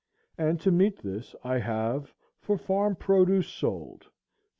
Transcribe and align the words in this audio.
And 0.35 0.59
to 0.61 0.71
meet 0.71 0.97
this 1.03 1.35
I 1.43 1.59
have 1.59 2.15
for 2.39 2.57
farm 2.57 2.95
produce 2.95 3.49
sold 3.49 4.07
$23. 4.07 4.07